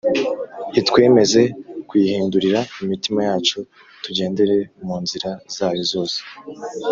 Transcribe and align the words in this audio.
itwemeze 0.79 1.41
kuyihindurira 1.87 2.59
imitima 2.83 3.19
yacu 3.29 3.59
tugendere 4.03 4.57
mu 4.85 4.95
nzira 5.03 5.29
zayo 5.55 5.83
zose 5.91 6.17